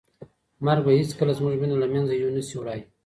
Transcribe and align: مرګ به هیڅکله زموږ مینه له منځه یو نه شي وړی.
مرګ 0.65 0.81
به 0.85 0.91
هیڅکله 0.99 1.33
زموږ 1.39 1.53
مینه 1.61 1.75
له 1.81 1.87
منځه 1.93 2.13
یو 2.15 2.33
نه 2.37 2.41
شي 2.47 2.55
وړی. 2.57 2.79